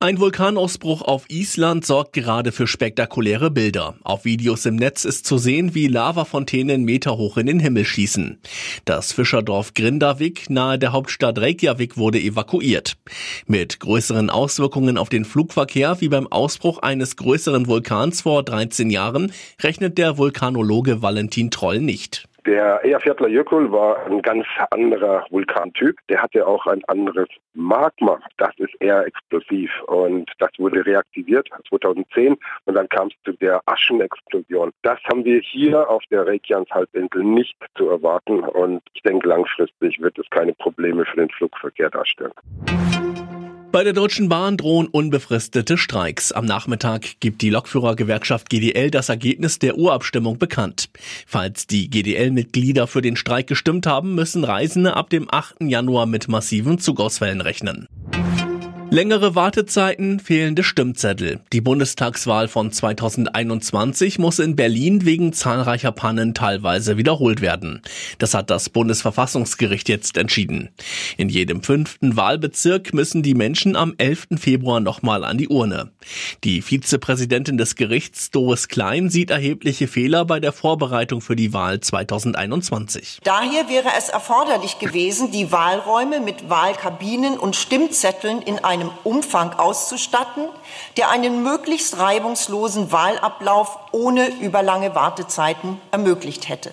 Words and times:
Ein 0.00 0.20
Vulkanausbruch 0.20 1.02
auf 1.02 1.24
Island 1.28 1.84
sorgt 1.84 2.12
gerade 2.12 2.52
für 2.52 2.68
spektakuläre 2.68 3.50
Bilder. 3.50 3.96
Auf 4.04 4.24
Videos 4.24 4.64
im 4.64 4.76
Netz 4.76 5.04
ist 5.04 5.26
zu 5.26 5.38
sehen, 5.38 5.74
wie 5.74 5.88
Lavafontänen 5.88 6.84
meterhoch 6.84 7.36
in 7.36 7.46
den 7.46 7.58
Himmel 7.58 7.84
schießen. 7.84 8.38
Das 8.84 9.12
Fischerdorf 9.12 9.74
Grindavik 9.74 10.50
nahe 10.50 10.78
der 10.78 10.92
Hauptstadt 10.92 11.40
Reykjavik 11.40 11.96
wurde 11.96 12.20
evakuiert. 12.20 12.96
Mit 13.48 13.80
größeren 13.80 14.30
Auswirkungen 14.30 14.98
auf 14.98 15.08
den 15.08 15.24
Flugverkehr 15.24 16.00
wie 16.00 16.08
beim 16.08 16.28
Ausbruch 16.28 16.78
eines 16.78 17.16
größeren 17.16 17.66
Vulkans 17.66 18.20
vor 18.20 18.44
13 18.44 18.90
Jahren 18.90 19.32
rechnet 19.60 19.98
der 19.98 20.16
Vulkanologe 20.16 21.02
Valentin 21.02 21.50
Troll 21.50 21.80
nicht. 21.80 22.27
Der 22.48 22.82
Eyjafjallajökull 22.82 23.70
war 23.70 24.06
ein 24.06 24.22
ganz 24.22 24.46
anderer 24.70 25.26
Vulkantyp. 25.28 25.98
Der 26.08 26.22
hatte 26.22 26.46
auch 26.46 26.66
ein 26.66 26.82
anderes 26.86 27.28
Magma. 27.52 28.18
Das 28.38 28.54
ist 28.56 28.74
eher 28.80 29.04
explosiv 29.04 29.70
und 29.86 30.30
das 30.38 30.48
wurde 30.56 30.86
reaktiviert 30.86 31.50
2010 31.68 32.38
und 32.64 32.74
dann 32.74 32.88
kam 32.88 33.08
es 33.08 33.14
zu 33.26 33.32
der 33.32 33.60
Aschenexplosion. 33.66 34.70
Das 34.80 34.98
haben 35.10 35.26
wir 35.26 35.42
hier 35.42 35.90
auf 35.90 36.02
der 36.10 36.26
Reykjanes-Halbinsel 36.26 37.22
nicht 37.22 37.58
zu 37.76 37.90
erwarten 37.90 38.40
und 38.40 38.80
ich 38.94 39.02
denke 39.02 39.28
langfristig 39.28 40.00
wird 40.00 40.18
es 40.18 40.30
keine 40.30 40.54
Probleme 40.54 41.04
für 41.04 41.16
den 41.16 41.28
Flugverkehr 41.28 41.90
darstellen. 41.90 42.32
Bei 43.70 43.84
der 43.84 43.92
Deutschen 43.92 44.30
Bahn 44.30 44.56
drohen 44.56 44.86
unbefristete 44.86 45.76
Streiks. 45.76 46.32
Am 46.32 46.46
Nachmittag 46.46 47.20
gibt 47.20 47.42
die 47.42 47.50
Lokführergewerkschaft 47.50 48.48
GDL 48.48 48.90
das 48.90 49.10
Ergebnis 49.10 49.58
der 49.58 49.76
Urabstimmung 49.76 50.38
bekannt. 50.38 50.88
Falls 51.26 51.66
die 51.66 51.90
GDL-Mitglieder 51.90 52.86
für 52.86 53.02
den 53.02 53.14
Streik 53.14 53.46
gestimmt 53.46 53.86
haben, 53.86 54.14
müssen 54.14 54.44
Reisende 54.44 54.96
ab 54.96 55.10
dem 55.10 55.28
8. 55.30 55.56
Januar 55.60 56.06
mit 56.06 56.28
massiven 56.28 56.78
Zugausfällen 56.78 57.42
rechnen. 57.42 57.86
Längere 58.90 59.34
Wartezeiten, 59.34 60.18
fehlende 60.18 60.64
Stimmzettel. 60.64 61.40
Die 61.52 61.60
Bundestagswahl 61.60 62.48
von 62.48 62.72
2021 62.72 64.18
muss 64.18 64.38
in 64.38 64.56
Berlin 64.56 65.04
wegen 65.04 65.34
zahlreicher 65.34 65.92
Pannen 65.92 66.32
teilweise 66.32 66.96
wiederholt 66.96 67.42
werden. 67.42 67.82
Das 68.18 68.32
hat 68.32 68.48
das 68.48 68.70
Bundesverfassungsgericht 68.70 69.90
jetzt 69.90 70.16
entschieden. 70.16 70.70
In 71.18 71.28
jedem 71.28 71.62
fünften 71.62 72.16
Wahlbezirk 72.16 72.94
müssen 72.94 73.22
die 73.22 73.34
Menschen 73.34 73.76
am 73.76 73.92
11. 73.98 74.28
Februar 74.36 74.80
nochmal 74.80 75.22
an 75.22 75.36
die 75.36 75.48
Urne. 75.48 75.90
Die 76.42 76.62
Vizepräsidentin 76.62 77.58
des 77.58 77.76
Gerichts, 77.76 78.30
Doris 78.30 78.68
Klein, 78.68 79.10
sieht 79.10 79.30
erhebliche 79.30 79.86
Fehler 79.86 80.24
bei 80.24 80.40
der 80.40 80.52
Vorbereitung 80.52 81.20
für 81.20 81.36
die 81.36 81.52
Wahl 81.52 81.80
2021. 81.80 83.20
Daher 83.22 83.68
wäre 83.68 83.90
es 83.98 84.08
erforderlich 84.08 84.78
gewesen, 84.78 85.30
die 85.30 85.52
Wahlräume 85.52 86.20
mit 86.20 86.48
Wahlkabinen 86.48 87.38
und 87.38 87.54
Stimmzetteln 87.54 88.40
in 88.40 88.58
einem 88.64 88.77
einem 88.80 88.90
Umfang 89.04 89.52
auszustatten, 89.52 90.44
der 90.96 91.10
einen 91.10 91.42
möglichst 91.42 91.98
reibungslosen 91.98 92.92
Wahlablauf 92.92 93.78
ohne 93.92 94.28
überlange 94.40 94.94
Wartezeiten 94.94 95.80
ermöglicht 95.90 96.48
hätte. 96.48 96.72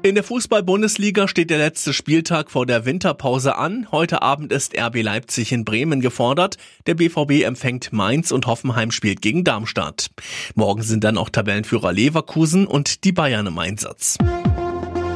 In 0.00 0.14
der 0.14 0.22
Fußball-Bundesliga 0.22 1.26
steht 1.26 1.50
der 1.50 1.58
letzte 1.58 1.92
Spieltag 1.92 2.52
vor 2.52 2.66
der 2.66 2.84
Winterpause 2.84 3.56
an. 3.56 3.88
Heute 3.90 4.22
Abend 4.22 4.52
ist 4.52 4.78
RB 4.78 5.02
Leipzig 5.02 5.50
in 5.50 5.64
Bremen 5.64 6.00
gefordert. 6.00 6.56
Der 6.86 6.94
BVB 6.94 7.42
empfängt 7.44 7.92
Mainz 7.92 8.30
und 8.30 8.46
Hoffenheim 8.46 8.92
spielt 8.92 9.22
gegen 9.22 9.42
Darmstadt. 9.42 10.10
Morgen 10.54 10.82
sind 10.82 11.02
dann 11.02 11.18
auch 11.18 11.30
Tabellenführer 11.30 11.92
Leverkusen 11.92 12.68
und 12.68 13.02
die 13.02 13.12
Bayern 13.12 13.48
im 13.48 13.58
Einsatz. 13.58 14.18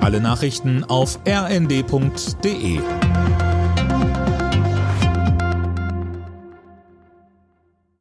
Alle 0.00 0.20
Nachrichten 0.20 0.82
auf 0.84 1.18
rnd.de 1.28 2.80